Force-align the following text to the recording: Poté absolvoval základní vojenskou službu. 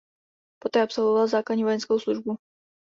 Poté 0.59 0.81
absolvoval 0.81 1.27
základní 1.27 1.63
vojenskou 1.63 1.99
službu. 1.99 2.37